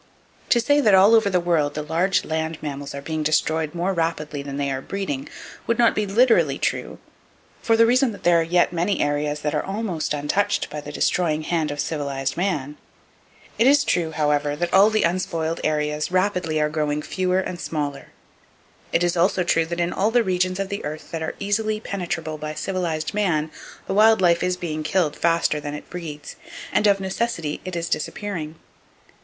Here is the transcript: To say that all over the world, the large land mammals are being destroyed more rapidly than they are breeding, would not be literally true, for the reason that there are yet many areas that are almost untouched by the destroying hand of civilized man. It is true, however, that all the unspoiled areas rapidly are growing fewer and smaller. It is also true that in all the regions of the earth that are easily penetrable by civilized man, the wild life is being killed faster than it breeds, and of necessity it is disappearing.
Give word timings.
To 0.49 0.59
say 0.59 0.81
that 0.81 0.95
all 0.95 1.13
over 1.13 1.29
the 1.29 1.39
world, 1.39 1.75
the 1.75 1.83
large 1.83 2.25
land 2.25 2.57
mammals 2.63 2.95
are 2.95 3.03
being 3.03 3.21
destroyed 3.21 3.75
more 3.75 3.93
rapidly 3.93 4.41
than 4.41 4.57
they 4.57 4.71
are 4.71 4.81
breeding, 4.81 5.29
would 5.67 5.77
not 5.77 5.93
be 5.93 6.07
literally 6.07 6.57
true, 6.57 6.97
for 7.61 7.77
the 7.77 7.85
reason 7.85 8.11
that 8.11 8.23
there 8.23 8.39
are 8.39 8.43
yet 8.43 8.73
many 8.73 8.99
areas 8.99 9.41
that 9.41 9.53
are 9.53 9.61
almost 9.61 10.15
untouched 10.15 10.71
by 10.71 10.81
the 10.81 10.91
destroying 10.91 11.43
hand 11.43 11.69
of 11.69 11.79
civilized 11.79 12.35
man. 12.35 12.77
It 13.59 13.67
is 13.67 13.83
true, 13.83 14.09
however, 14.09 14.55
that 14.55 14.73
all 14.73 14.89
the 14.89 15.03
unspoiled 15.03 15.59
areas 15.63 16.11
rapidly 16.11 16.59
are 16.59 16.67
growing 16.67 17.03
fewer 17.03 17.37
and 17.37 17.59
smaller. 17.59 18.07
It 18.91 19.03
is 19.03 19.15
also 19.15 19.43
true 19.43 19.67
that 19.67 19.79
in 19.79 19.93
all 19.93 20.09
the 20.09 20.23
regions 20.23 20.59
of 20.59 20.69
the 20.69 20.83
earth 20.83 21.11
that 21.11 21.21
are 21.21 21.35
easily 21.37 21.79
penetrable 21.79 22.39
by 22.39 22.55
civilized 22.55 23.13
man, 23.13 23.51
the 23.85 23.93
wild 23.93 24.19
life 24.19 24.41
is 24.41 24.57
being 24.57 24.81
killed 24.81 25.15
faster 25.15 25.59
than 25.59 25.75
it 25.75 25.91
breeds, 25.91 26.37
and 26.73 26.87
of 26.87 26.99
necessity 26.99 27.61
it 27.63 27.75
is 27.75 27.87
disappearing. 27.87 28.55